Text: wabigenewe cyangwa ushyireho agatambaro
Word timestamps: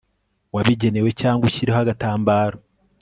wabigenewe 0.55 1.09
cyangwa 1.21 1.43
ushyireho 1.49 1.79
agatambaro 1.83 2.57